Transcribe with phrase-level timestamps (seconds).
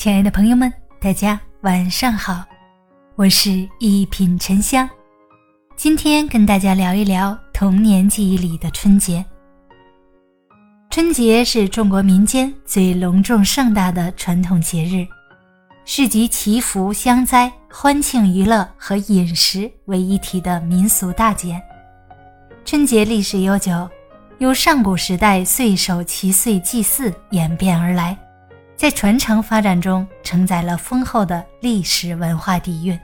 [0.00, 2.44] 亲爱的朋友们，大家晚上好，
[3.16, 4.88] 我是一品沉香，
[5.74, 9.26] 今天跟大家聊一聊童年记忆里的春节。
[10.88, 15.04] 春节是中国民间最隆重盛大的传统节日，
[15.84, 21.60] 是集祈福、香灾、欢庆、娱乐和饮食为一体的民俗大节。
[22.64, 23.90] 春节历史悠久，
[24.38, 28.16] 由上古时代岁首祈岁祭祀演变而来。
[28.78, 32.96] 在传承发展中，承载了丰厚的历史文化底蕴。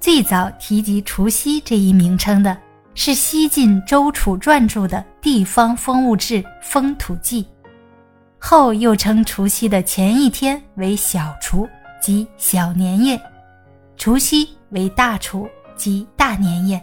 [0.00, 2.56] 最早提及除夕这一名称的
[2.94, 7.44] 是西晋周楚撰著的《地方风物志·风土记》，
[8.38, 11.68] 后又称除夕的前一天为小除，
[12.00, 13.18] 即小年夜；
[13.98, 15.46] 除夕为大除，
[15.76, 16.82] 即大年夜。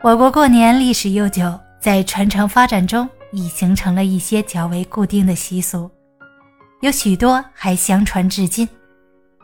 [0.00, 5.90] 我国过年历史悠久，在传承发展中已形成了一些较为固定的习俗。
[6.80, 8.68] 有许多还相传至今，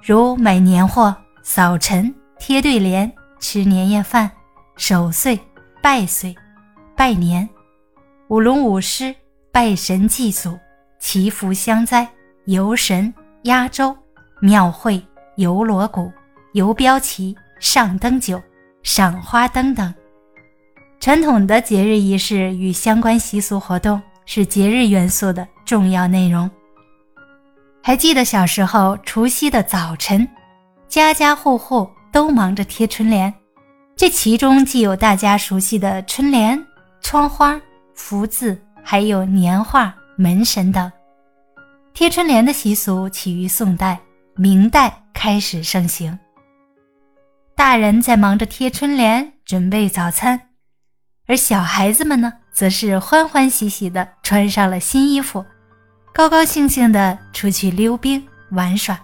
[0.01, 3.11] 如买年货、扫尘、贴对联、
[3.41, 4.31] 吃年夜饭、
[4.77, 5.39] 守岁、
[5.83, 6.33] 拜岁、
[6.97, 7.49] 拜年、
[8.29, 9.13] 舞龙舞狮、
[9.51, 10.57] 拜神祭祖、
[11.01, 12.09] 祈福香灾、
[12.45, 13.97] 游神、压轴、
[14.41, 15.05] 庙会、
[15.35, 16.13] 游锣鼓、
[16.53, 18.41] 游标旗、上灯酒、
[18.85, 19.93] 赏花灯等。
[21.01, 26.49] 传统的节日仪式与相关习俗活动是节日元素的重要内容。
[27.87, 30.27] 还记得小时候除夕的早晨，
[30.89, 33.33] 家家户户都忙着贴春联。
[33.95, 36.59] 这其中既有大家熟悉的春联、
[37.03, 37.61] 窗花、
[37.95, 40.91] 福字，还有年画、门神等。
[41.93, 44.01] 贴春联的习俗起于宋代，
[44.35, 46.19] 明代开始盛行。
[47.55, 50.41] 大人在忙着贴春联、准备早餐，
[51.27, 55.45] 而小孩子们呢，则是欢欢喜喜地穿上了新衣服。
[56.17, 58.97] 高高兴兴地出去溜冰玩耍。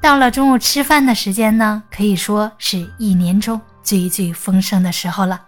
[0.00, 5.40] 到了中午吃饭的时间呢，可以说是一年中最最丰盛的时候了。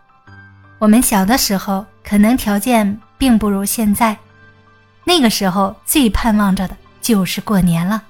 [0.78, 4.16] 我们小的时候可能条件并不如现在，
[5.02, 8.00] 那个时候最盼望着的就是过年了，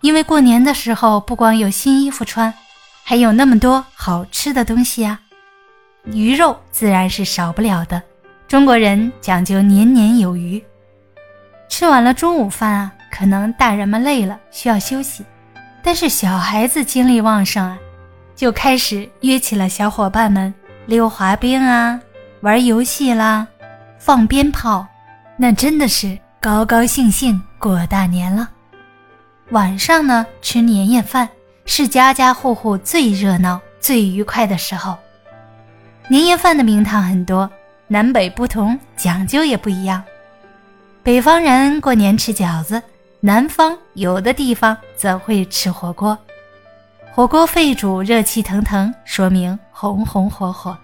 [0.00, 2.52] 因为过年的时候不光有新衣服穿，
[3.04, 5.20] 还有那么多好吃的东西啊。
[6.06, 8.02] 鱼肉自然是少不了的，
[8.48, 10.64] 中国人讲究年年有余。
[11.80, 15.24] 吃完了中午饭啊，可能大人们累了需要休息，
[15.82, 17.78] 但是小孩子精力旺盛啊，
[18.36, 20.52] 就开始约起了小伙伴们
[20.84, 21.98] 溜滑冰啊，
[22.42, 23.46] 玩游戏啦，
[23.98, 24.86] 放鞭炮，
[25.38, 28.50] 那真的是高高兴兴过大年了。
[29.48, 31.26] 晚上呢，吃年夜饭
[31.64, 34.98] 是家家户户最热闹、最愉快的时候。
[36.08, 37.50] 年夜饭的名堂很多，
[37.86, 40.04] 南北不同，讲究也不一样。
[41.10, 42.80] 北方人过年吃饺子，
[43.18, 46.16] 南方有的地方则会吃火锅。
[47.10, 50.78] 火锅沸煮，热气腾腾，说明红红火火。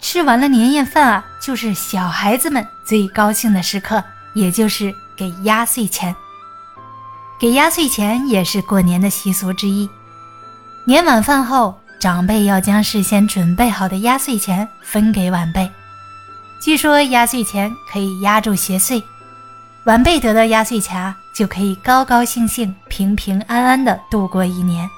[0.00, 4.02] 吃完了年夜饭啊，就是小孩子们最高兴的时刻，
[4.34, 6.12] 也就是给压岁钱。
[7.38, 9.88] 给压岁钱也是过年的习俗之一。
[10.88, 15.70] 年晚饭后，长辈要将事先准备好的压岁钱分给晚辈。
[16.60, 19.02] 据说压岁钱可以压住邪祟，
[19.84, 24.88] 晚辈得到压岁钱就可以高高兴兴、平平安安地度过一年。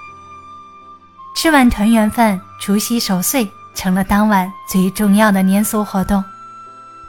[1.36, 6.24] 吃完团圆饭，除夕守岁成了当晚最重要的年俗活动。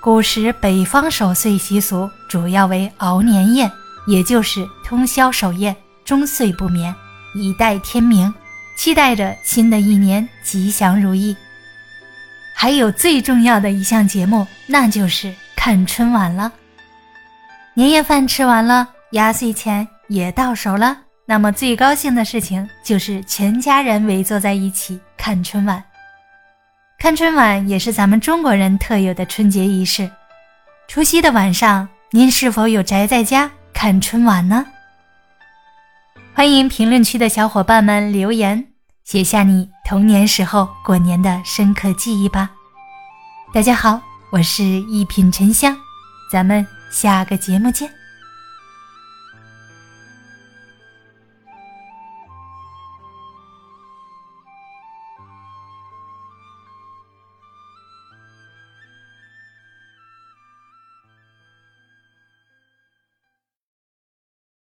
[0.01, 3.71] 古时北方守岁习俗主要为熬年夜，
[4.07, 6.93] 也就是通宵守夜、终岁不眠，
[7.35, 8.33] 以待天明，
[8.77, 11.35] 期待着新的一年吉祥如意。
[12.59, 16.51] 还有最重要的一项节目，那就是看春晚了。
[17.75, 20.97] 年夜饭吃完了，压岁钱也到手了，
[21.27, 25.83] 那么最高兴的事情就是全家人围坐在一起看春晚。
[26.97, 30.09] 看春晚也是咱们中国人特有的春节仪式。
[30.87, 34.65] 除夕的晚上，您是否有宅在家看春晚呢？
[36.33, 38.65] 欢迎评论区的小伙伴们留言。
[39.07, 42.51] 写下你童年时候过年的深刻记忆吧。
[43.53, 44.01] 大家好，
[44.31, 45.73] 我是一品沉香，
[46.29, 47.89] 咱们下个节目见。